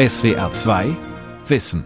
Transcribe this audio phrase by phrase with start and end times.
[0.00, 0.96] SWR 2
[1.46, 1.84] Wissen.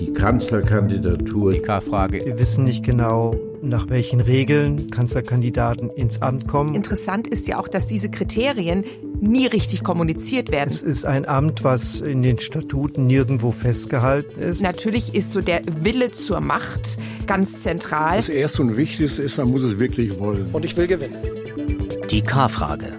[0.00, 1.52] Die Kanzlerkandidatur.
[1.52, 2.24] Die K-Frage.
[2.24, 6.74] Wir wissen nicht genau, nach welchen Regeln Kanzlerkandidaten ins Amt kommen.
[6.74, 8.84] Interessant ist ja auch, dass diese Kriterien
[9.20, 10.70] nie richtig kommuniziert werden.
[10.70, 14.62] Es ist ein Amt, was in den Statuten nirgendwo festgehalten ist.
[14.62, 18.16] Natürlich ist so der Wille zur Macht ganz zentral.
[18.16, 20.48] Das Erste und Wichtigste ist, man muss es wirklich wollen.
[20.54, 21.18] Und ich will gewinnen.
[22.10, 22.94] Die K-Frage.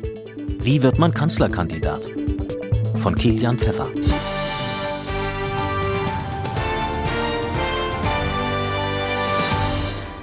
[0.60, 2.23] Wie wird man Kanzlerkandidat?
[3.04, 3.90] Von Kilian Pfeffer.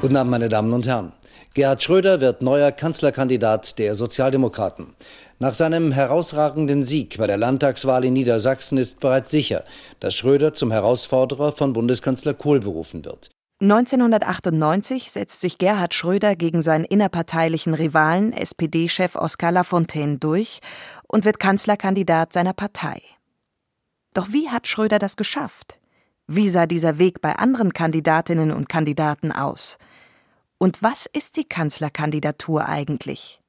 [0.00, 1.12] Guten Abend, meine Damen und Herren.
[1.52, 4.94] Gerhard Schröder wird neuer Kanzlerkandidat der Sozialdemokraten.
[5.38, 9.64] Nach seinem herausragenden Sieg bei der Landtagswahl in Niedersachsen ist bereits sicher,
[10.00, 13.28] dass Schröder zum Herausforderer von Bundeskanzler Kohl berufen wird.
[13.62, 20.60] 1998 setzt sich Gerhard Schröder gegen seinen innerparteilichen Rivalen SPD-Chef Oskar Lafontaine durch
[21.06, 23.02] und wird Kanzlerkandidat seiner Partei.
[24.14, 25.78] Doch wie hat Schröder das geschafft?
[26.26, 29.76] Wie sah dieser Weg bei anderen Kandidatinnen und Kandidaten aus?
[30.56, 33.42] Und was ist die Kanzlerkandidatur eigentlich?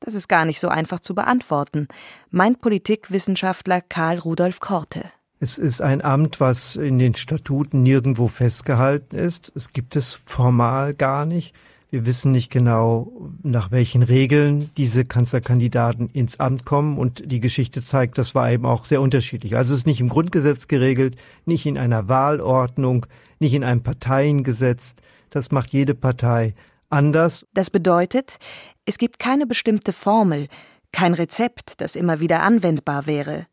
[0.00, 1.88] Das ist gar nicht so einfach zu beantworten,
[2.30, 5.10] meint Politikwissenschaftler Karl Rudolf Korte.
[5.42, 9.50] Es ist ein Amt, was in den Statuten nirgendwo festgehalten ist.
[9.54, 11.54] Es gibt es formal gar nicht.
[11.88, 13.10] Wir wissen nicht genau,
[13.42, 18.66] nach welchen Regeln diese Kanzlerkandidaten ins Amt kommen und die Geschichte zeigt, das war eben
[18.66, 19.56] auch sehr unterschiedlich.
[19.56, 23.06] Also es ist nicht im Grundgesetz geregelt, nicht in einer Wahlordnung,
[23.38, 24.94] nicht in einem Parteiengesetz.
[25.30, 26.54] Das macht jede Partei
[26.90, 27.46] anders.
[27.54, 28.36] Das bedeutet,
[28.84, 30.48] es gibt keine bestimmte Formel,
[30.92, 33.46] kein Rezept, das immer wieder anwendbar wäre.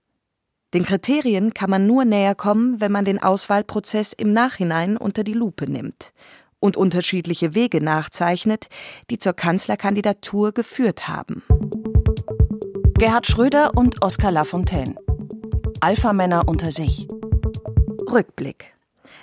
[0.74, 5.34] Den Kriterien kann man nur näher kommen, wenn man den Auswahlprozess im Nachhinein unter die
[5.34, 6.12] Lupe nimmt
[6.60, 8.68] und unterschiedliche Wege nachzeichnet,
[9.10, 11.44] die zur Kanzlerkandidatur geführt haben.
[12.96, 14.96] Gerhard Schröder und Oskar Lafontaine.
[15.80, 17.08] Alpha-Männer unter sich.
[18.12, 18.74] Rückblick.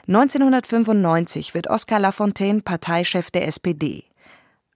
[0.07, 4.05] 1995 wird Oskar Lafontaine Parteichef der SPD.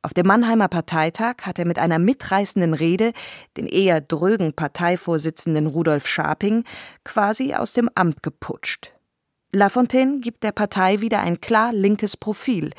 [0.08, 3.12] Auf dem Mannheimer Parteitag hat er mit einer mitreißenden Rede
[3.58, 6.64] den eher drögen Parteivorsitzenden Rudolf Scharping
[7.04, 8.94] quasi aus dem Amt geputscht.
[9.52, 12.70] Lafontaine gibt der Partei wieder ein klar linkes Profil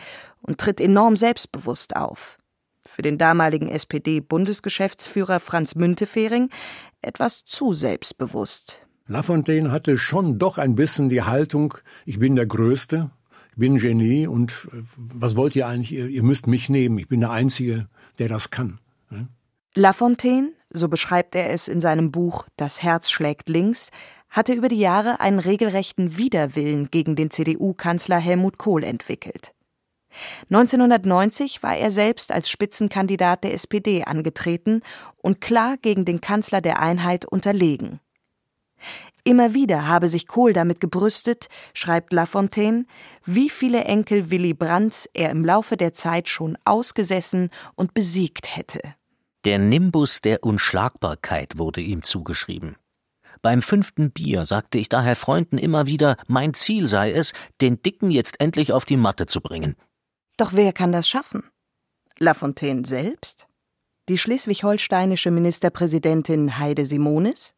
[0.41, 2.40] und tritt enorm selbstbewusst auf.
[2.88, 6.50] Für den damaligen SPD-Bundesgeschäftsführer Franz Müntefering
[7.03, 8.81] etwas zu selbstbewusst.
[9.06, 11.75] Lafontaine hatte schon doch ein bisschen die Haltung,
[12.07, 13.11] ich bin der Größte,
[13.59, 15.92] bin Genie und äh, was wollt ihr eigentlich?
[15.92, 17.88] Ihr, ihr müsst mich nehmen, ich bin der Einzige,
[18.18, 18.80] der das kann.
[19.75, 23.92] Lafontaine, so beschreibt er es in seinem Buch Das Herz schlägt links,
[24.30, 29.53] hatte über die Jahre einen regelrechten Widerwillen gegen den CDU-Kanzler Helmut Kohl entwickelt.
[30.50, 34.81] 1990 war er selbst als Spitzenkandidat der SPD angetreten
[35.18, 38.00] und klar gegen den Kanzler der Einheit unterlegen.
[39.29, 42.88] Immer wieder habe sich Kohl damit gebrüstet, schreibt Lafontaine,
[43.25, 48.79] wie viele Enkel Willy Brandts er im Laufe der Zeit schon ausgesessen und besiegt hätte.
[49.45, 52.75] Der Nimbus der Unschlagbarkeit wurde ihm zugeschrieben.
[53.44, 58.09] Beim fünften Bier sagte ich daher Freunden immer wieder, mein Ziel sei es, den Dicken
[58.09, 59.75] jetzt endlich auf die Matte zu bringen.
[60.38, 61.44] Doch wer kann das schaffen?
[62.17, 63.47] Lafontaine selbst?
[64.09, 67.53] Die schleswig-holsteinische Ministerpräsidentin Heide Simonis?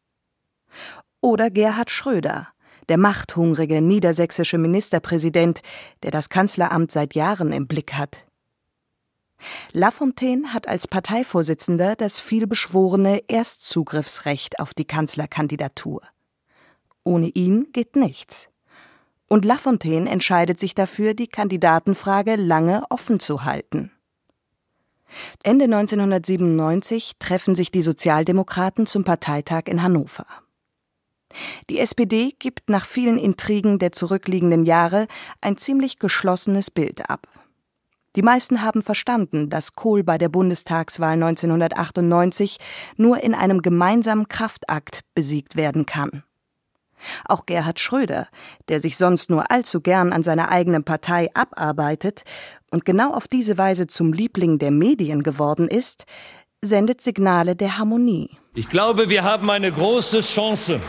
[1.22, 2.48] Oder Gerhard Schröder,
[2.88, 5.62] der machthungrige niedersächsische Ministerpräsident,
[6.02, 8.24] der das Kanzleramt seit Jahren im Blick hat?
[9.70, 16.02] Lafontaine hat als Parteivorsitzender das vielbeschworene Erstzugriffsrecht auf die Kanzlerkandidatur.
[17.04, 18.48] Ohne ihn geht nichts.
[19.28, 23.92] Und Lafontaine entscheidet sich dafür, die Kandidatenfrage lange offen zu halten.
[25.44, 30.26] Ende 1997 treffen sich die Sozialdemokraten zum Parteitag in Hannover.
[31.70, 35.06] Die SPD gibt nach vielen Intrigen der zurückliegenden Jahre
[35.40, 37.26] ein ziemlich geschlossenes Bild ab.
[38.14, 42.58] Die meisten haben verstanden, dass Kohl bei der Bundestagswahl 1998
[42.96, 46.22] nur in einem gemeinsamen Kraftakt besiegt werden kann.
[47.24, 48.28] Auch Gerhard Schröder,
[48.68, 52.22] der sich sonst nur allzu gern an seiner eigenen Partei abarbeitet
[52.70, 56.04] und genau auf diese Weise zum Liebling der Medien geworden ist,
[56.60, 58.30] sendet Signale der Harmonie.
[58.54, 60.80] Ich glaube, wir haben eine große Chance,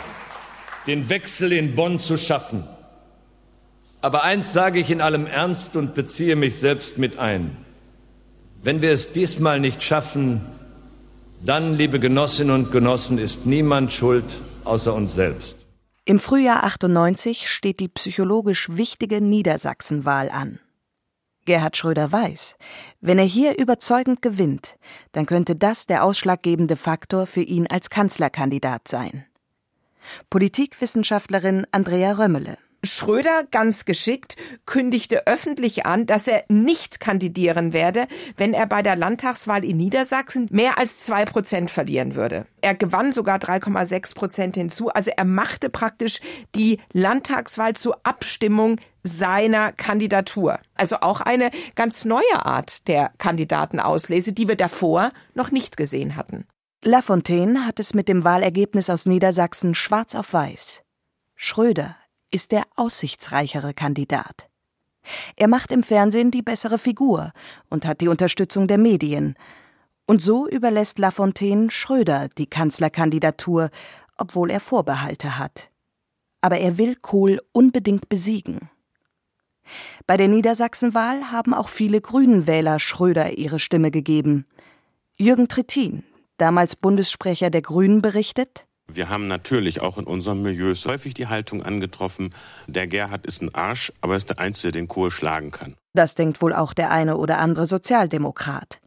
[0.88, 2.64] den Wechsel in Bonn zu schaffen.
[4.02, 7.56] Aber eins sage ich in allem Ernst und beziehe mich selbst mit ein.
[8.62, 10.42] Wenn wir es diesmal nicht schaffen,
[11.46, 14.26] dann, liebe Genossinnen und Genossen, ist niemand schuld
[14.64, 15.58] außer uns selbst.
[16.06, 20.60] Im Frühjahr 98 steht die psychologisch wichtige Niedersachsenwahl an.
[21.46, 22.56] Gerhard Schröder weiß,
[23.02, 24.78] wenn er hier überzeugend gewinnt,
[25.12, 29.26] dann könnte das der ausschlaggebende Faktor für ihn als Kanzlerkandidat sein.
[30.30, 32.58] Politikwissenschaftlerin Andrea Römmele.
[32.86, 34.36] Schröder ganz geschickt
[34.66, 40.50] kündigte öffentlich an, dass er nicht kandidieren werde, wenn er bei der Landtagswahl in Niedersachsen
[40.52, 42.46] mehr als zwei Prozent verlieren würde.
[42.62, 44.90] Er gewann sogar 3,6 Prozent hinzu.
[44.90, 46.20] Also er machte praktisch
[46.56, 50.60] die Landtagswahl zur Abstimmung seiner Kandidatur.
[50.76, 56.46] Also auch eine ganz neue Art der Kandidatenauslese, die wir davor noch nicht gesehen hatten.
[56.86, 60.84] Lafontaine hat es mit dem Wahlergebnis aus Niedersachsen schwarz auf weiß.
[61.34, 61.96] Schröder
[62.30, 64.50] ist der aussichtsreichere Kandidat.
[65.38, 67.32] Er macht im Fernsehen die bessere Figur
[67.70, 69.36] und hat die Unterstützung der Medien.
[70.06, 73.70] Und so überlässt Lafontaine Schröder die Kanzlerkandidatur,
[74.18, 75.72] obwohl er Vorbehalte hat.
[76.42, 78.70] Aber er will Kohl unbedingt besiegen.
[80.06, 84.46] Bei der Niedersachsenwahl haben auch viele Grünenwähler Schröder ihre Stimme gegeben.
[85.16, 86.04] Jürgen Trittin,
[86.38, 91.64] damals Bundessprecher der Grünen, berichtet, wir haben natürlich auch in unserem Milieu häufig die Haltung
[91.64, 92.34] angetroffen,
[92.68, 95.76] der Gerhard ist ein Arsch, aber ist der Einzige, den Kohl schlagen kann.
[95.94, 98.82] Das denkt wohl auch der eine oder andere Sozialdemokrat.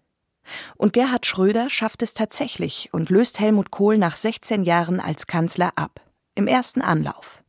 [0.77, 5.73] Und Gerhard Schröder schafft es tatsächlich und löst Helmut Kohl nach 16 Jahren als Kanzler
[5.77, 6.01] ab.
[6.35, 7.43] Im ersten Anlauf.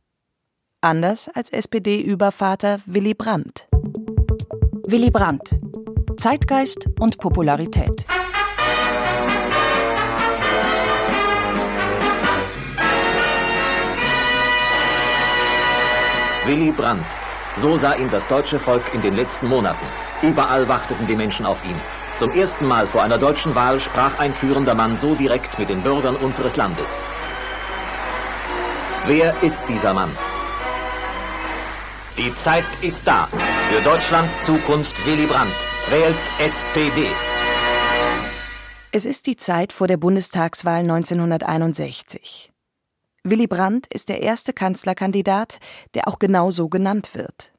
[0.80, 3.68] Anders als SPD-Übervater Willy Brandt.
[4.88, 5.60] Willy Brandt.
[6.16, 8.06] Zeitgeist und Popularität.
[16.48, 17.04] Willy Brandt.
[17.60, 19.86] So sah ihn das deutsche Volk in den letzten Monaten.
[20.22, 21.78] Überall warteten die Menschen auf ihn.
[22.18, 25.82] Zum ersten Mal vor einer deutschen Wahl sprach ein führender Mann so direkt mit den
[25.82, 26.88] Bürgern unseres Landes.
[29.06, 30.10] Wer ist dieser Mann?
[32.16, 33.28] Die Zeit ist da.
[33.70, 35.52] Für Deutschlands Zukunft Willy Brandt.
[35.90, 37.08] Wählt SPD.
[38.90, 42.50] Es ist die Zeit vor der Bundestagswahl 1961.
[43.24, 45.58] Willy Brandt ist der erste Kanzlerkandidat,
[45.94, 47.52] der auch genau so genannt wird.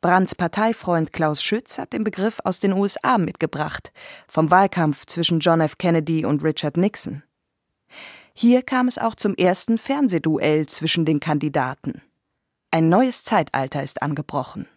[0.00, 3.90] Brandts Parteifreund Klaus Schütz hat den Begriff aus den USA mitgebracht,
[4.28, 5.78] vom Wahlkampf zwischen John F.
[5.78, 7.22] Kennedy und Richard Nixon.
[8.34, 12.02] Hier kam es auch zum ersten Fernsehduell zwischen den Kandidaten.
[12.70, 14.68] Ein neues Zeitalter ist angebrochen.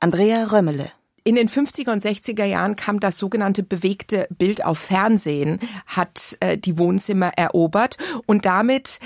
[0.00, 0.90] Andrea Römmele
[1.26, 6.56] in den 50er und 60er Jahren kam das sogenannte bewegte Bild auf Fernsehen, hat äh,
[6.56, 9.00] die Wohnzimmer erobert und damit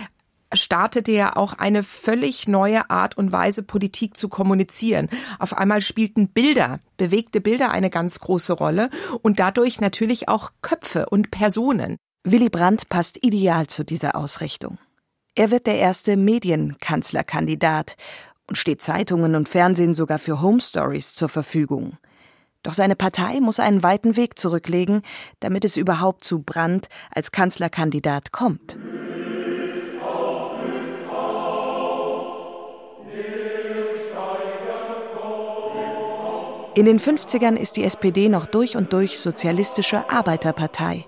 [0.52, 5.08] startete ja auch eine völlig neue Art und Weise, Politik zu kommunizieren.
[5.38, 8.90] Auf einmal spielten Bilder, bewegte Bilder eine ganz große Rolle
[9.22, 11.96] und dadurch natürlich auch Köpfe und Personen.
[12.24, 14.76] Willy Brandt passt ideal zu dieser Ausrichtung.
[15.34, 17.96] Er wird der erste Medienkanzlerkandidat
[18.46, 21.96] und steht Zeitungen und Fernsehen sogar für Home Stories zur Verfügung.
[22.62, 25.02] Doch seine Partei muss einen weiten Weg zurücklegen,
[25.40, 28.78] damit es überhaupt zu Brandt als Kanzlerkandidat kommt.
[36.74, 41.04] In den 50ern ist die SPD noch durch und durch sozialistische Arbeiterpartei.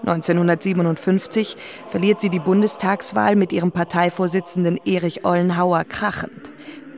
[0.00, 1.56] 1957
[1.88, 6.52] verliert sie die Bundestagswahl mit ihrem Parteivorsitzenden Erich Ollenhauer krachend,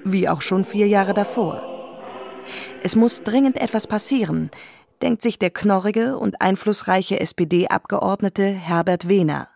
[0.05, 1.80] wie auch schon vier Jahre davor.
[2.82, 4.50] Es muss dringend etwas passieren,
[5.03, 9.49] denkt sich der knorrige und einflussreiche SPD-Abgeordnete Herbert Wehner.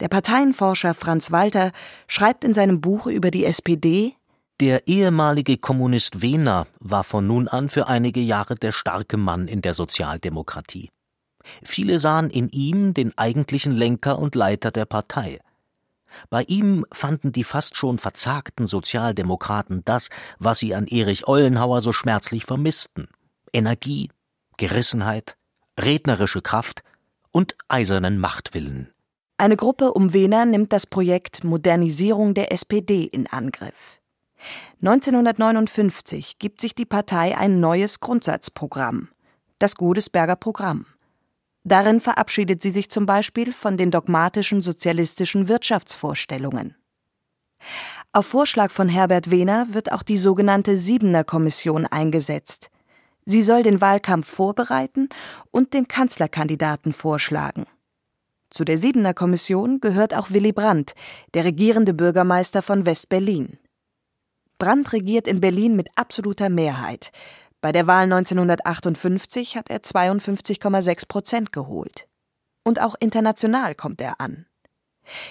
[0.00, 1.72] Der Parteienforscher Franz Walter
[2.06, 4.14] schreibt in seinem Buch über die SPD
[4.60, 9.62] Der ehemalige Kommunist Wehner war von nun an für einige Jahre der starke Mann in
[9.62, 10.90] der Sozialdemokratie.
[11.62, 15.40] Viele sahen in ihm den eigentlichen Lenker und Leiter der Partei.
[16.30, 21.92] Bei ihm fanden die fast schon verzagten Sozialdemokraten das, was sie an Erich Ollenhauer so
[21.92, 23.08] schmerzlich vermissten
[23.52, 24.10] Energie,
[24.56, 25.36] Gerissenheit,
[25.78, 26.82] rednerische Kraft
[27.30, 28.92] und eisernen Machtwillen.
[29.36, 34.00] Eine Gruppe um Wehner nimmt das Projekt Modernisierung der SPD in Angriff.
[34.82, 39.08] 1959 gibt sich die Partei ein neues Grundsatzprogramm,
[39.58, 40.86] das Godesberger Programm.
[41.68, 46.74] Darin verabschiedet sie sich zum Beispiel von den dogmatischen sozialistischen Wirtschaftsvorstellungen.
[48.12, 52.70] Auf Vorschlag von Herbert Wehner wird auch die sogenannte Siebener Kommission eingesetzt.
[53.26, 55.10] Sie soll den Wahlkampf vorbereiten
[55.50, 57.66] und den Kanzlerkandidaten vorschlagen.
[58.48, 60.94] Zu der Siebener Kommission gehört auch Willy Brandt,
[61.34, 63.58] der regierende Bürgermeister von West-Berlin.
[64.56, 67.12] Brandt regiert in Berlin mit absoluter Mehrheit.
[67.60, 72.06] Bei der Wahl 1958 hat er 52,6 Prozent geholt.
[72.64, 74.46] Und auch international kommt er an.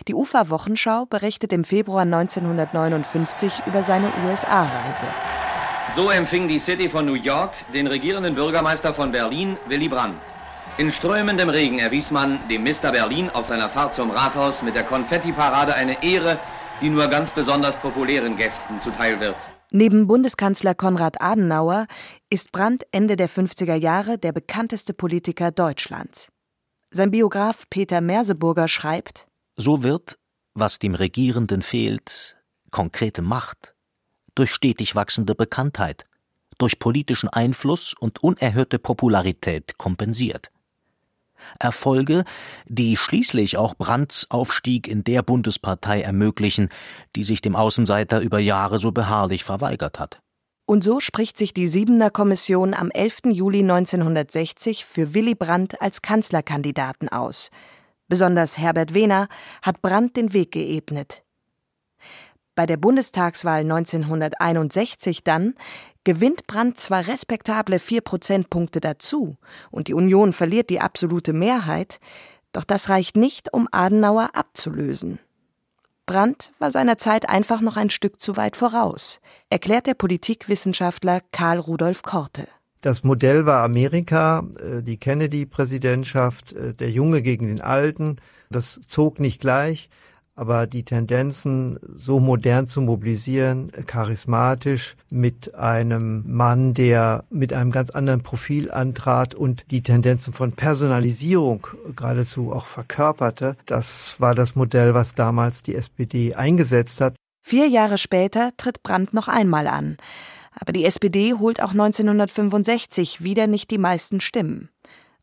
[0.09, 5.05] Die UFA-Wochenschau berichtet im Februar 1959 über seine USA-Reise.
[5.95, 10.19] So empfing die City von New York den regierenden Bürgermeister von Berlin, Willy Brandt.
[10.77, 12.91] In strömendem Regen erwies man dem Mr.
[12.91, 16.39] Berlin auf seiner Fahrt zum Rathaus mit der Konfetti-Parade eine Ehre,
[16.81, 19.37] die nur ganz besonders populären Gästen zuteil wird.
[19.71, 21.87] Neben Bundeskanzler Konrad Adenauer
[22.29, 26.29] ist Brandt Ende der 50er Jahre der bekannteste Politiker Deutschlands.
[26.91, 30.17] Sein Biograf Peter Merseburger schreibt: So wird,
[30.53, 32.37] was dem Regierenden fehlt,
[32.69, 33.75] konkrete Macht,
[34.35, 36.05] durch stetig wachsende Bekanntheit,
[36.57, 40.51] durch politischen Einfluss und unerhörte Popularität kompensiert.
[41.59, 42.25] Erfolge,
[42.65, 46.69] die schließlich auch Brandts Aufstieg in der Bundespartei ermöglichen,
[47.15, 50.19] die sich dem Außenseiter über Jahre so beharrlich verweigert hat.
[50.69, 53.27] Und so spricht sich die Siebener Kommission am 11.
[53.27, 57.51] Juli 1960 für Willy Brandt als Kanzlerkandidaten aus.
[58.09, 59.29] Besonders Herbert Wehner
[59.61, 61.23] hat Brandt den Weg geebnet.
[62.53, 65.53] Bei der Bundestagswahl 1961 dann
[66.03, 69.37] gewinnt Brandt zwar respektable vier Prozentpunkte dazu
[69.71, 72.01] und die Union verliert die absolute Mehrheit,
[72.51, 75.19] doch das reicht nicht, um Adenauer abzulösen.
[76.07, 81.59] Brandt war seiner Zeit einfach noch ein Stück zu weit voraus, erklärt der Politikwissenschaftler Karl
[81.59, 82.47] Rudolf Korte.
[82.79, 88.15] Das Modell war Amerika, äh, die Kennedy-Präsidentschaft, äh, der Junge gegen den Alten.
[88.49, 89.89] Das zog nicht gleich
[90.37, 97.89] aber die Tendenzen, so modern zu mobilisieren, charismatisch, mit einem Mann, der mit einem ganz
[97.89, 101.65] anderen Profil antrat und die Tendenzen von Personalisierung
[101.95, 107.15] geradezu auch verkörperte, das war das Modell, was damals die SPD eingesetzt hat.
[107.43, 109.97] Vier Jahre später tritt Brandt noch einmal an.
[110.59, 114.69] Aber die SPD holt auch 1965 wieder nicht die meisten Stimmen.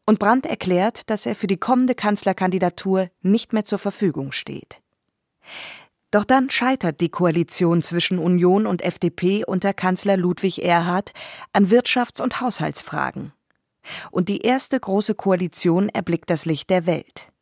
[0.06, 4.80] Und Brandt erklärt, dass er für die kommende Kanzlerkandidatur nicht mehr zur Verfügung steht.
[6.10, 11.12] Doch dann scheitert die Koalition zwischen Union und FDP unter Kanzler Ludwig Erhard
[11.52, 13.32] an Wirtschafts- und Haushaltsfragen.
[14.10, 17.32] Und die erste große Koalition erblickt das Licht der Welt.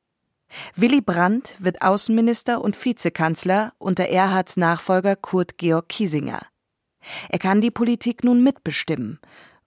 [0.74, 6.40] Willy Brandt wird Außenminister und Vizekanzler unter Erhards Nachfolger Kurt Georg Kiesinger.
[7.28, 9.18] Er kann die Politik nun mitbestimmen.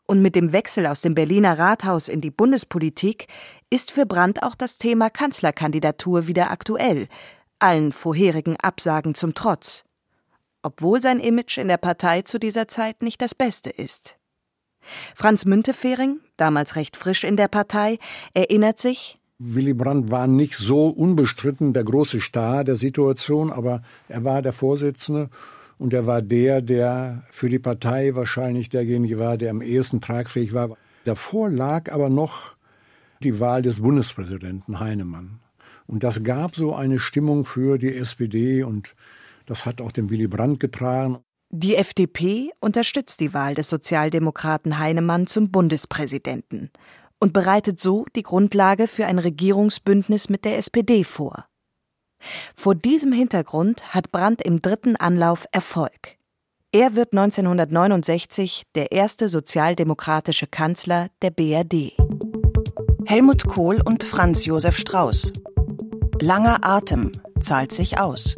[0.07, 3.27] Und mit dem Wechsel aus dem Berliner Rathaus in die Bundespolitik
[3.71, 7.07] ist für Brandt auch das Thema Kanzlerkandidatur wieder aktuell,
[7.59, 9.83] allen vorherigen Absagen zum Trotz,
[10.61, 14.17] obwohl sein Image in der Partei zu dieser Zeit nicht das beste ist.
[15.15, 17.97] Franz Müntefering, damals recht frisch in der Partei,
[18.33, 24.23] erinnert sich, Willy Brandt war nicht so unbestritten der große Star der Situation, aber er
[24.23, 25.29] war der Vorsitzende
[25.77, 30.53] und er war der, der für die Partei wahrscheinlich derjenige war, der am ehesten tragfähig
[30.53, 30.77] war.
[31.03, 32.55] Davor lag aber noch
[33.23, 35.41] die Wahl des Bundespräsidenten Heinemann.
[35.87, 38.95] Und das gab so eine Stimmung für die SPD und
[39.45, 41.19] das hat auch dem Willy Brandt getragen.
[41.51, 46.71] Die FDP unterstützt die Wahl des Sozialdemokraten Heinemann zum Bundespräsidenten
[47.19, 51.45] und bereitet so die Grundlage für ein Regierungsbündnis mit der SPD vor.
[52.55, 56.17] Vor diesem Hintergrund hat Brandt im dritten Anlauf Erfolg.
[56.71, 61.95] Er wird 1969 der erste sozialdemokratische Kanzler der BRD.
[63.05, 65.31] Helmut Kohl und Franz Josef Strauß
[66.21, 68.37] Langer Atem zahlt sich aus.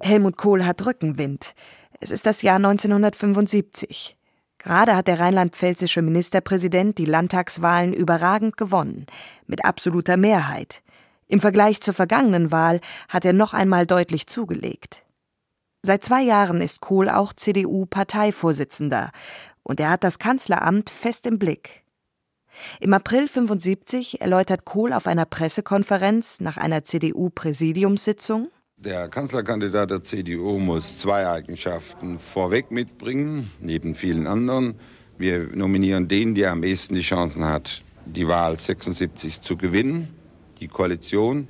[0.00, 1.54] Helmut Kohl hat Rückenwind.
[2.00, 4.16] Es ist das Jahr 1975.
[4.58, 9.06] Gerade hat der rheinland-pfälzische Ministerpräsident die Landtagswahlen überragend gewonnen,
[9.46, 10.82] mit absoluter Mehrheit.
[11.28, 15.04] Im Vergleich zur vergangenen Wahl hat er noch einmal deutlich zugelegt.
[15.82, 19.10] Seit zwei Jahren ist Kohl auch CDU-Parteivorsitzender
[19.62, 21.81] und er hat das Kanzleramt fest im Blick.
[22.80, 28.50] Im April 75 erläutert Kohl auf einer Pressekonferenz nach einer CDU-Präsidiumssitzung,
[28.84, 34.74] der Kanzlerkandidat der CDU muss zwei Eigenschaften vorweg mitbringen, neben vielen anderen.
[35.18, 40.08] Wir nominieren den, der am ehesten die Chancen hat, die Wahl 76 zu gewinnen,
[40.58, 41.46] die Koalition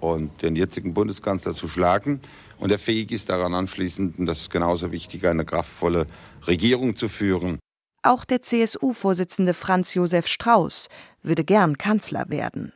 [0.00, 2.20] und den jetzigen Bundeskanzler zu schlagen
[2.58, 6.06] und der fähig ist daran anschließend, und das ist genauso wichtig, eine kraftvolle
[6.46, 7.58] Regierung zu führen.
[8.06, 10.88] Auch der CSU-Vorsitzende Franz Josef Strauß
[11.22, 12.74] würde gern Kanzler werden.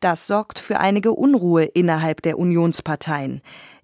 [0.00, 3.42] Das sorgt für einige Unruhe innerhalb der Unionsparteien,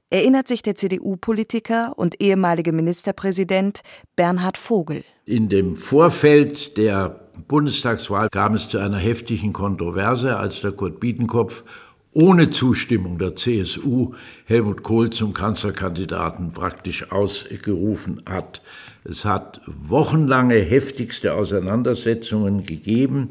[0.08, 3.82] erinnert sich der CDU-Politiker und ehemalige Ministerpräsident
[4.16, 5.04] Bernhard Vogel.
[5.26, 11.64] In dem Vorfeld der Bundestagswahl kam es zu einer heftigen Kontroverse, als der Kurt Biedenkopf
[12.12, 14.14] ohne Zustimmung der CSU
[14.46, 18.62] Helmut Kohl zum Kanzlerkandidaten praktisch ausgerufen hat.
[19.04, 23.30] Es hat wochenlange heftigste Auseinandersetzungen gegeben,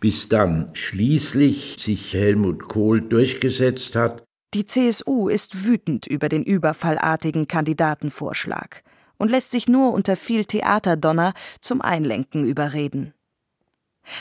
[0.00, 4.24] bis dann schließlich sich Helmut Kohl durchgesetzt hat.
[4.54, 8.82] Die CSU ist wütend über den überfallartigen Kandidatenvorschlag
[9.18, 13.12] und lässt sich nur unter viel Theaterdonner zum Einlenken überreden.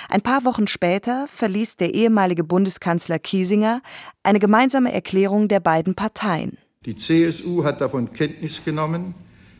[0.10, 3.82] Ein paar Wochen später verließ der ehemalige Bundeskanzler Kiesinger
[4.22, 6.58] eine gemeinsame Erklärung der beiden Parteien.
[6.86, 9.15] Die CSU hat davon Kenntnis genommen,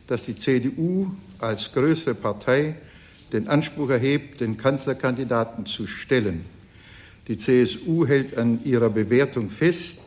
[0.06, 1.10] dass die CDU
[1.42, 2.76] als größere Partei
[3.32, 6.44] den Anspruch erhebt, den Kanzlerkandidaten zu stellen.
[7.28, 9.98] Die CSU hält an ihrer Bewertung fest,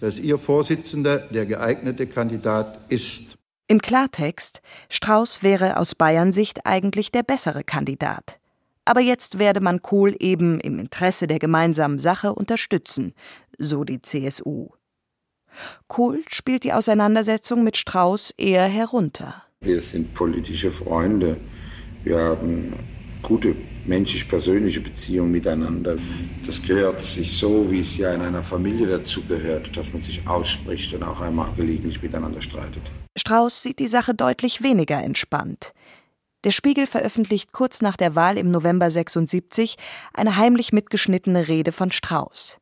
[0.00, 3.22] dass ihr Vorsitzender der geeignete Kandidat ist.
[3.68, 4.60] Im Klartext,
[4.90, 8.38] Strauß wäre aus Bayern Sicht eigentlich der bessere Kandidat.
[8.84, 13.14] Aber jetzt werde man Kohl eben im Interesse der gemeinsamen Sache unterstützen,
[13.56, 14.68] so die CSU.
[15.86, 19.43] Kohl spielt die Auseinandersetzung mit Strauß eher herunter.
[19.64, 21.38] Wir sind politische Freunde.
[22.04, 22.74] Wir haben
[23.22, 23.56] gute
[23.86, 25.96] menschlich-persönliche Beziehungen miteinander.
[26.46, 30.26] Das gehört sich so, wie es ja in einer Familie dazu gehört, dass man sich
[30.26, 32.82] ausspricht und auch einmal gelegentlich miteinander streitet.
[33.16, 35.72] Strauß sieht die Sache deutlich weniger entspannt.
[36.44, 39.76] Der Spiegel veröffentlicht kurz nach der Wahl im November 76
[40.12, 42.58] eine heimlich mitgeschnittene Rede von Strauß.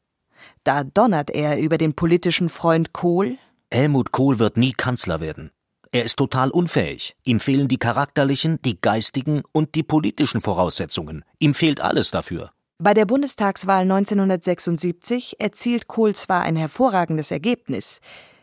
[0.63, 3.39] Da donnert er über den politischen Freund Kohl.
[3.73, 5.51] Helmut Kohl wird nie Kanzler werden.
[5.95, 7.15] Er ist total unfähig.
[7.23, 11.23] Ihm fehlen die charakterlichen, die geistigen und die politischen Voraussetzungen.
[11.39, 12.51] Ihm fehlt alles dafür.
[12.79, 18.01] Bei der Bundestagswahl 1976 erzielt Kohl zwar ein hervorragendes Ergebnis.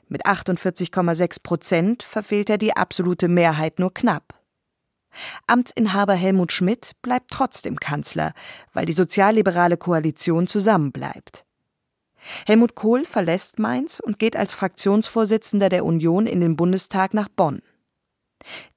[0.07, 4.35] Mit 48,6 Prozent verfehlt er die absolute Mehrheit nur knapp.
[5.47, 8.33] Amtsinhaber Helmut Schmidt bleibt trotzdem Kanzler,
[8.73, 11.45] weil die sozialliberale Koalition zusammenbleibt.
[12.45, 17.61] Helmut Kohl verlässt Mainz und geht als Fraktionsvorsitzender der Union in den Bundestag nach Bonn.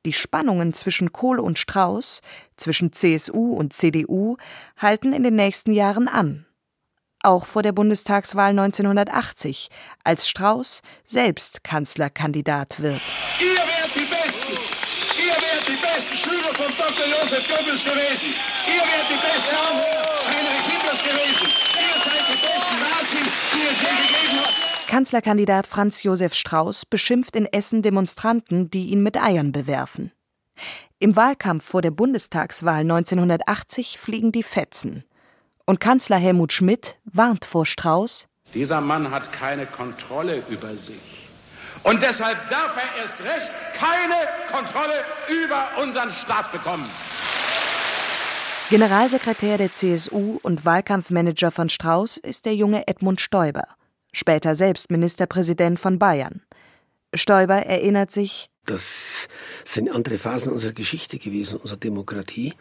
[0.05, 2.21] Die Spannungen zwischen Kohl und Strauß,
[2.57, 4.37] zwischen CSU und CDU
[4.77, 6.47] halten in den nächsten Jahren an.
[7.23, 9.69] Auch vor der Bundestagswahl 1980,
[10.03, 13.01] als Strauß selbst Kanzlerkandidat wird.
[13.39, 14.59] Ihr werdet die Besten!
[15.17, 17.07] Ihr werdet die besten Schüler von Dr.
[17.07, 18.35] Josef Goebbels gewesen!
[18.67, 21.47] Ihr werdet die besten Anhänger Heinrich Hitlers gewesen!
[21.79, 24.89] Ihr seid die besten Es je gegeben hat!
[24.89, 30.13] Kanzlerkandidat Franz Josef Strauß beschimpft in Essen Demonstranten, die ihn mit Eiern bewerfen.
[30.99, 35.05] Im Wahlkampf vor der Bundestagswahl 1980 fliegen die Fetzen.
[35.65, 38.27] Und Kanzler Helmut Schmidt warnt vor Strauß.
[38.55, 41.29] Dieser Mann hat keine Kontrolle über sich.
[41.85, 44.15] Und deshalb darf er erst recht keine
[44.53, 44.93] Kontrolle
[45.45, 46.87] über unseren Staat bekommen.
[48.73, 53.65] Generalsekretär der CSU und Wahlkampfmanager von Strauß ist der junge Edmund Stoiber,
[54.15, 56.41] später selbst Ministerpräsident von Bayern.
[57.13, 59.29] Stoiber erinnert sich, das
[59.67, 62.55] sind andere Phasen unserer Geschichte gewesen, unserer Demokratie.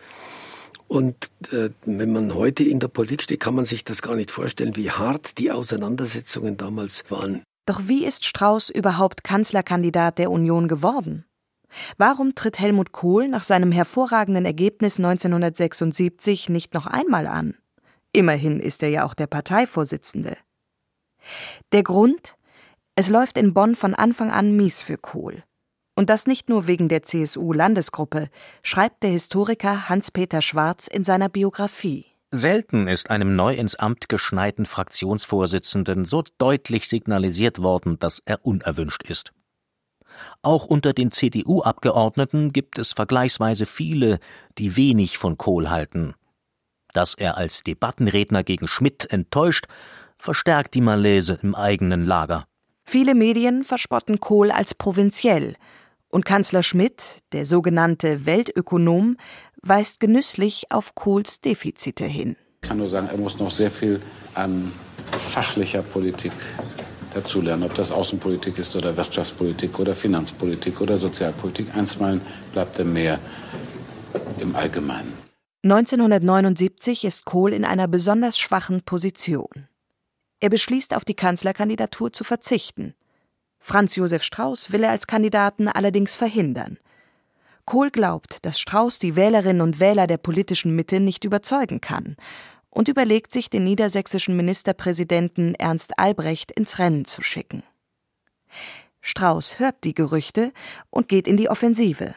[0.90, 4.32] Und äh, wenn man heute in der Politik steht, kann man sich das gar nicht
[4.32, 7.42] vorstellen, wie hart die Auseinandersetzungen damals waren.
[7.66, 11.24] Doch wie ist Strauß überhaupt Kanzlerkandidat der Union geworden?
[11.98, 17.56] Warum tritt Helmut Kohl nach seinem hervorragenden Ergebnis 1976 nicht noch einmal an?
[18.14, 20.38] Immerhin ist er ja auch der Parteivorsitzende.
[21.72, 22.36] Der Grund?
[22.96, 25.44] Es läuft in Bonn von Anfang an mies für Kohl.
[25.96, 28.28] Und das nicht nur wegen der CSU-Landesgruppe,
[28.64, 32.06] schreibt der Historiker Hans-Peter Schwarz in seiner Biografie.
[32.32, 39.04] Selten ist einem neu ins Amt geschneiten Fraktionsvorsitzenden so deutlich signalisiert worden, dass er unerwünscht
[39.04, 39.34] ist.
[40.42, 44.20] Auch unter den CDU-Abgeordneten gibt es vergleichsweise viele,
[44.58, 46.14] die wenig von Kohl halten.
[46.94, 49.66] Dass er als Debattenredner gegen Schmidt enttäuscht,
[50.18, 52.46] verstärkt die Malaise im eigenen Lager.
[52.84, 55.56] Viele Medien verspotten Kohl als provinziell,
[56.12, 59.18] und Kanzler Schmidt, der sogenannte Weltökonom,
[59.62, 62.36] weist genüsslich auf Kohls Defizite hin.
[62.62, 64.02] Ich kann nur sagen, er muss noch sehr viel
[64.34, 64.72] an
[65.18, 66.34] fachlicher Politik
[67.16, 71.76] dazulernen, ob das Außenpolitik ist oder Wirtschaftspolitik oder Finanzpolitik oder Sozialpolitik.
[71.76, 72.22] Einstweilen
[72.52, 73.20] bleibt er mehr
[74.40, 75.14] im Allgemeinen.
[75.64, 79.68] 1979 ist Kohl in einer besonders schwachen Position.
[80.40, 82.96] Er beschließt, auf die Kanzlerkandidatur zu verzichten.
[83.60, 86.80] Franz Josef Strauß will er als Kandidaten allerdings verhindern.
[87.66, 92.18] Kohl glaubt, dass Strauß die Wählerinnen und Wähler der politischen Mitte nicht überzeugen kann
[92.72, 97.64] und überlegt sich, den niedersächsischen Ministerpräsidenten Ernst Albrecht ins Rennen zu schicken.
[99.02, 100.52] Strauß hört die Gerüchte
[100.90, 102.16] und geht in die Offensive.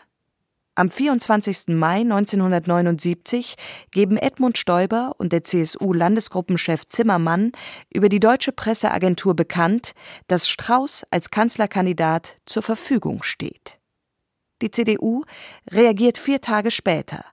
[0.77, 1.69] Am 24.
[1.69, 3.55] Mai 1979
[3.93, 7.53] geben Edmund Stoiber und der CSU-Landesgruppenchef Zimmermann
[7.93, 9.93] über die deutsche Presseagentur bekannt,
[10.27, 13.79] dass Strauß als Kanzlerkandidat zur Verfügung steht.
[14.63, 15.23] Die CDU
[15.71, 17.25] reagiert vier Tage später.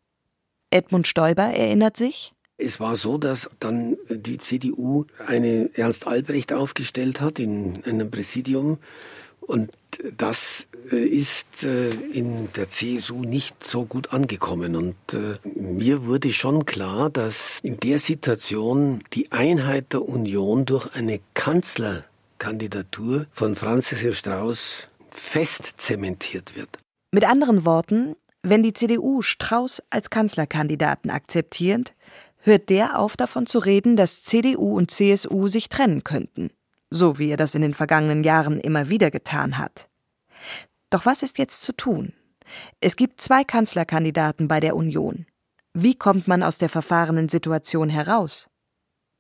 [0.70, 7.20] Edmund Stoiber erinnert sich, es war so, dass dann die CDU eine Ernst Albrecht aufgestellt
[7.22, 8.78] hat in einem Präsidium
[9.42, 9.72] Und
[10.18, 14.76] das äh, ist äh, in der CSU nicht so gut angekommen.
[14.76, 20.94] Und äh, mir wurde schon klar, dass in der Situation die Einheit der Union durch
[20.94, 26.70] eine Kanzlerkandidatur von Franz Josef Strauß fest zementiert wird.
[27.12, 31.94] Mit anderen Worten, wenn die CDU Strauß als Kanzlerkandidaten akzeptiert,
[32.42, 36.50] hört der auf davon zu reden, dass CDU und CSU sich trennen könnten,
[36.90, 39.90] so wie er das in den vergangenen Jahren immer wieder getan hat.
[40.90, 42.14] Doch was ist jetzt zu tun?
[42.80, 45.26] Es gibt zwei Kanzlerkandidaten bei der Union.
[45.74, 48.50] Wie kommt man aus der verfahrenen Situation heraus?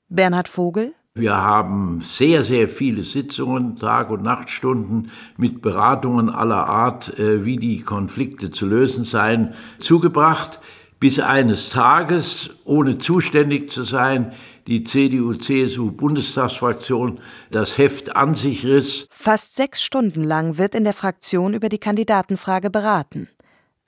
[0.10, 7.20] Bernhard Vogel wir haben sehr, sehr viele Sitzungen, Tag- und Nachtstunden mit Beratungen aller Art,
[7.20, 10.62] äh, wie die Konflikte zu lösen seien, zugebracht,
[11.02, 14.34] bis eines Tages, ohne zuständig zu sein,
[14.68, 19.08] die CDU-CSU-Bundestagsfraktion das Heft an sich riss.
[19.10, 23.28] Fast sechs Stunden lang wird in der Fraktion über die Kandidatenfrage beraten.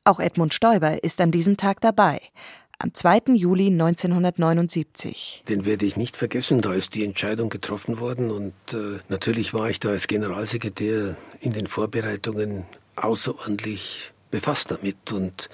[0.04, 2.19] Auch Edmund Stoiber ist an diesem Tag dabei
[2.80, 3.36] am 2.
[3.36, 5.43] Juli 1979.
[5.47, 9.69] Den werde ich nicht vergessen, da ist die Entscheidung getroffen worden und äh, natürlich war
[9.69, 15.49] ich da als Generalsekretär in den Vorbereitungen außerordentlich befasst damit und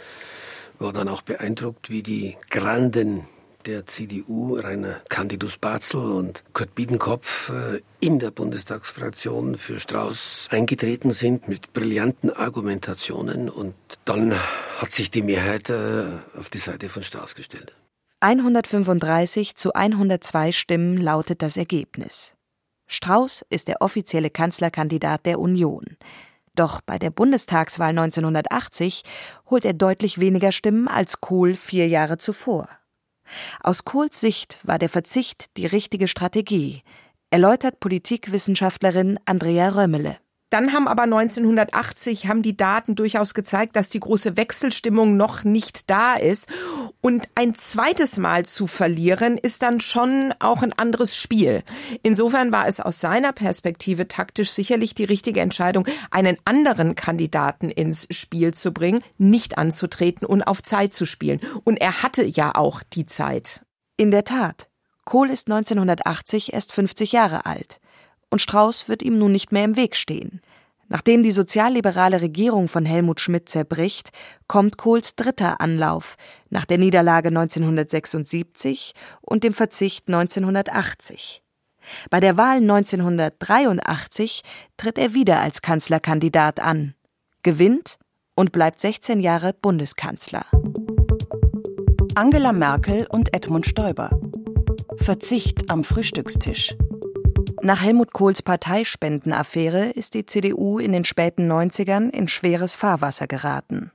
[0.79, 3.27] war dann auch beeindruckt, wie die Granden
[3.65, 11.11] der CDU, Rainer Candidus Barzel und Kurt Biedenkopf, äh, in der Bundestagsfraktion für Strauß eingetreten
[11.11, 14.33] sind mit brillanten Argumentationen und dann
[14.77, 16.05] hat sich die Mehrheit äh,
[16.37, 17.73] auf die Seite von Strauß gestellt.
[18.21, 22.35] 135 zu 102 Stimmen lautet das Ergebnis.
[22.87, 25.85] Strauß ist der offizielle Kanzlerkandidat der Union.
[26.59, 29.03] Doch bei der Bundestagswahl 1980
[29.49, 32.67] holt er deutlich weniger Stimmen als Kohl vier Jahre zuvor.
[33.63, 36.81] Aus Kohls Sicht war der Verzicht die richtige Strategie,
[37.29, 40.17] erläutert Politikwissenschaftlerin Andrea Römmele.
[40.49, 45.89] Dann haben aber 1980 haben die Daten durchaus gezeigt, dass die große Wechselstimmung noch nicht
[45.89, 46.49] da ist.
[47.01, 51.63] Und ein zweites Mal zu verlieren ist dann schon auch ein anderes Spiel.
[52.01, 58.07] Insofern war es aus seiner Perspektive taktisch sicherlich die richtige Entscheidung, einen anderen Kandidaten ins
[58.09, 61.41] Spiel zu bringen, nicht anzutreten und auf Zeit zu spielen.
[61.63, 63.61] Und er hatte ja auch die Zeit.
[63.97, 64.67] In der Tat.
[65.05, 67.79] Kohl ist 1980 erst 50 Jahre alt
[68.29, 70.41] und Strauß wird ihm nun nicht mehr im Weg stehen.
[70.87, 74.09] Nachdem die sozialliberale Regierung von Helmut Schmidt zerbricht,
[74.47, 76.15] kommt Kohls dritter Anlauf
[76.49, 81.43] nach der Niederlage 1976 und dem Verzicht 1980.
[82.09, 84.41] Bei der Wahl 1983
[84.77, 86.95] tritt er wieder als Kanzlerkandidat an,
[87.43, 87.97] gewinnt
[88.35, 90.45] und bleibt 16 Jahre Bundeskanzler.
[92.15, 94.09] Angela Merkel und Edmund Stoiber.
[94.97, 96.75] Verzicht am Frühstückstisch.
[97.61, 103.91] Nach Helmut Kohls Parteispendenaffäre ist die CDU in den späten 90ern in schweres Fahrwasser geraten.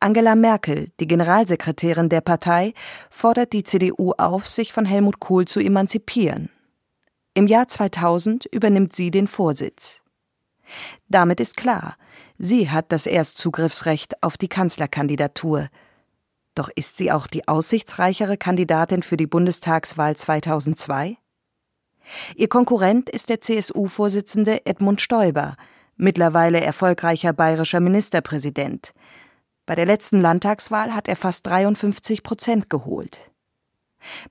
[0.00, 2.72] Angela Merkel, die Generalsekretärin der Partei,
[3.10, 6.48] fordert die CDU auf, sich von Helmut Kohl zu emanzipieren.
[7.34, 10.00] Im Jahr 2000 übernimmt sie den Vorsitz.
[11.08, 11.96] Damit ist klar,
[12.38, 15.68] sie hat das Erstzugriffsrecht auf die Kanzlerkandidatur.
[16.54, 21.18] Doch ist sie auch die aussichtsreichere Kandidatin für die Bundestagswahl 2002?
[22.36, 25.56] Ihr Konkurrent ist der CSU-Vorsitzende Edmund Stoiber,
[25.96, 28.92] mittlerweile erfolgreicher bayerischer Ministerpräsident.
[29.66, 33.30] Bei der letzten Landtagswahl hat er fast 53 Prozent geholt.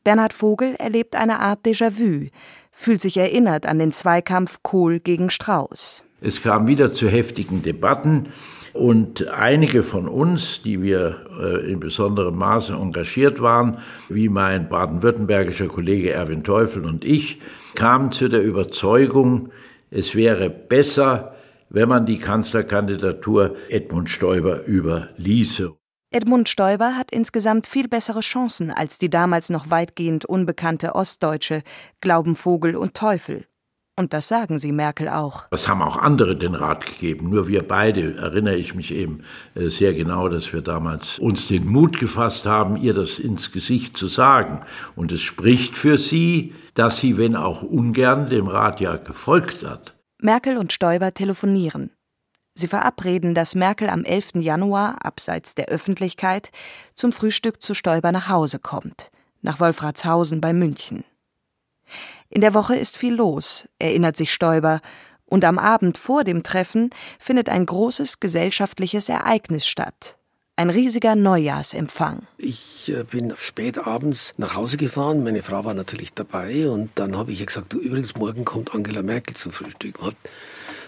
[0.03, 2.27] Bernhard Vogel erlebt eine Art Déjà-vu,
[2.71, 6.03] fühlt sich erinnert an den Zweikampf Kohl gegen Strauß.
[6.21, 8.31] Es kam wieder zu heftigen Debatten.
[8.73, 13.79] Und einige von uns, die wir äh, in besonderem Maße engagiert waren,
[14.09, 17.39] wie mein baden-württembergischer Kollege Erwin Teufel und ich,
[17.75, 19.49] kamen zu der Überzeugung,
[19.89, 21.35] es wäre besser,
[21.69, 25.73] wenn man die Kanzlerkandidatur Edmund Stoiber überließe.
[26.13, 31.63] Edmund Stoiber hat insgesamt viel bessere Chancen als die damals noch weitgehend unbekannte Ostdeutsche
[32.01, 33.45] Glauben Vogel und Teufel.
[34.01, 35.43] Und das sagen Sie Merkel auch.
[35.51, 37.29] Das haben auch andere den Rat gegeben.
[37.29, 39.21] Nur wir beide, erinnere ich mich eben
[39.53, 43.95] äh, sehr genau, dass wir damals uns den Mut gefasst haben, ihr das ins Gesicht
[43.95, 44.61] zu sagen.
[44.95, 49.93] Und es spricht für sie, dass sie, wenn auch ungern, dem Rat ja gefolgt hat.
[50.19, 51.91] Merkel und Stoiber telefonieren.
[52.55, 54.31] Sie verabreden, dass Merkel am 11.
[54.37, 56.49] Januar, abseits der Öffentlichkeit,
[56.95, 59.11] zum Frühstück zu Stoiber nach Hause kommt,
[59.43, 61.03] nach Wolfratshausen bei München.
[62.29, 64.81] In der Woche ist viel los, erinnert sich Stoiber,
[65.25, 70.17] und am Abend vor dem Treffen findet ein großes gesellschaftliches Ereignis statt.
[70.57, 72.27] Ein riesiger Neujahrsempfang.
[72.37, 75.23] Ich äh, bin spät abends nach Hause gefahren.
[75.23, 76.69] Meine Frau war natürlich dabei.
[76.69, 79.95] Und dann habe ich ihr gesagt, du, übrigens, morgen kommt Angela Merkel zum Frühstück.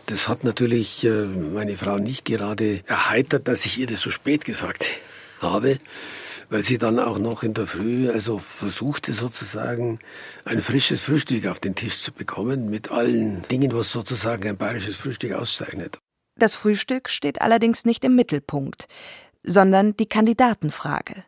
[0.08, 4.44] Das hat natürlich äh, meine Frau nicht gerade erheitert, dass ich ihr das so spät
[4.44, 4.88] gesagt
[5.40, 5.80] habe
[6.54, 9.98] weil sie dann auch noch in der Früh also versuchte sozusagen
[10.46, 14.96] ein frisches Frühstück auf den Tisch zu bekommen mit allen Dingen, was sozusagen ein bayerisches
[14.96, 15.98] Frühstück auszeichnet.
[16.36, 18.88] Das Frühstück steht allerdings nicht im Mittelpunkt,
[19.42, 21.24] sondern die Kandidatenfrage.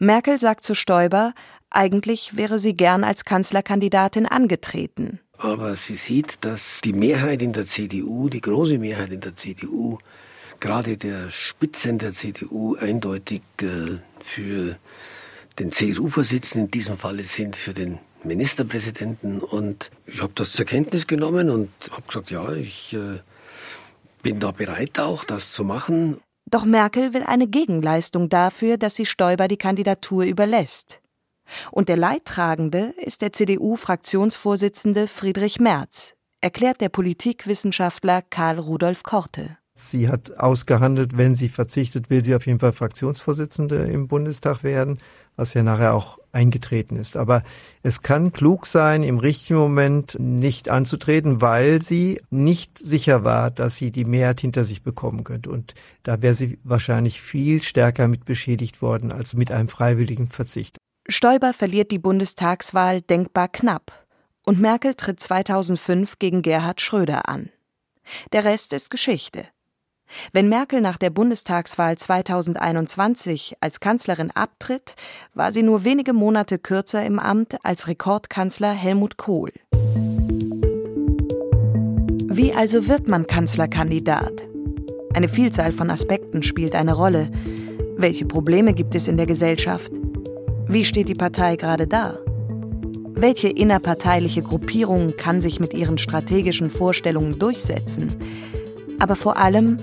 [0.00, 1.32] Merkel sagt zu Stoiber,
[1.70, 5.20] eigentlich wäre sie gern als Kanzlerkandidatin angetreten.
[5.38, 9.98] Aber sie sieht, dass die Mehrheit in der CDU, die große Mehrheit in der CDU,
[10.60, 14.76] gerade der Spitzen der CDU eindeutig äh, für
[15.58, 19.40] den CSU-Vorsitzenden, in diesem Falle sind für den Ministerpräsidenten.
[19.40, 23.20] Und ich habe das zur Kenntnis genommen und habe gesagt, ja, ich äh,
[24.22, 26.20] bin da bereit auch, das zu machen.
[26.50, 31.00] Doch Merkel will eine Gegenleistung dafür, dass sie Stoiber die Kandidatur überlässt.
[31.70, 39.58] Und der Leidtragende ist der CDU-Fraktionsvorsitzende Friedrich Merz, erklärt der Politikwissenschaftler Karl Rudolf Korte.
[39.76, 44.98] Sie hat ausgehandelt, wenn sie verzichtet, will sie auf jeden Fall Fraktionsvorsitzende im Bundestag werden,
[45.34, 47.16] was ja nachher auch eingetreten ist.
[47.16, 47.42] Aber
[47.82, 53.74] es kann klug sein, im richtigen Moment nicht anzutreten, weil sie nicht sicher war, dass
[53.74, 55.50] sie die Mehrheit hinter sich bekommen könnte.
[55.50, 60.76] Und da wäre sie wahrscheinlich viel stärker mit beschädigt worden, als mit einem freiwilligen Verzicht.
[61.08, 64.06] Stoiber verliert die Bundestagswahl denkbar knapp.
[64.46, 67.50] Und Merkel tritt 2005 gegen Gerhard Schröder an.
[68.32, 69.46] Der Rest ist Geschichte.
[70.32, 74.94] Wenn Merkel nach der Bundestagswahl 2021 als Kanzlerin abtritt,
[75.34, 79.52] war sie nur wenige Monate kürzer im Amt als Rekordkanzler Helmut Kohl.
[82.36, 84.48] Wie also wird man Kanzlerkandidat?
[85.14, 87.30] Eine Vielzahl von Aspekten spielt eine Rolle.
[87.96, 89.92] Welche Probleme gibt es in der Gesellschaft?
[90.66, 92.18] Wie steht die Partei gerade da?
[93.16, 98.08] Welche innerparteiliche Gruppierung kann sich mit ihren strategischen Vorstellungen durchsetzen?
[98.98, 99.78] Aber vor allem,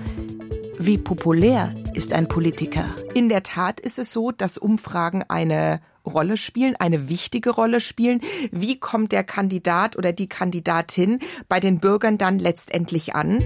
[0.78, 2.84] wie populär ist ein Politiker?
[3.14, 8.20] In der Tat ist es so, dass Umfragen eine Rolle spielen, eine wichtige Rolle spielen.
[8.50, 13.44] Wie kommt der Kandidat oder die Kandidatin bei den Bürgern dann letztendlich an?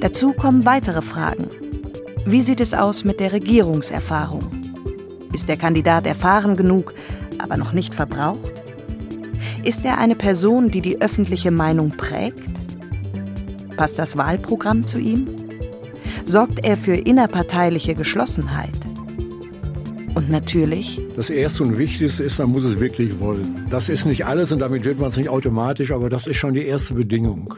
[0.00, 1.48] Dazu kommen weitere Fragen.
[2.24, 4.50] Wie sieht es aus mit der Regierungserfahrung?
[5.32, 6.94] Ist der Kandidat erfahren genug,
[7.38, 8.52] aber noch nicht verbraucht?
[9.62, 12.61] Ist er eine Person, die die öffentliche Meinung prägt?
[13.82, 15.26] Passt das Wahlprogramm zu ihm?
[16.24, 18.70] Sorgt er für innerparteiliche Geschlossenheit?
[20.14, 21.00] Und natürlich.
[21.16, 23.66] Das Erste und Wichtigste ist, man muss es wirklich wollen.
[23.70, 26.54] Das ist nicht alles und damit wird man es nicht automatisch, aber das ist schon
[26.54, 27.52] die erste Bedingung.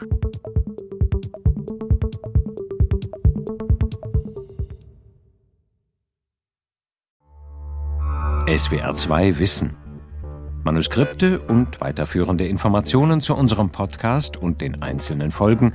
[8.49, 9.77] SWR 2 Wissen.
[10.65, 15.75] Manuskripte und weiterführende Informationen zu unserem Podcast und den einzelnen Folgen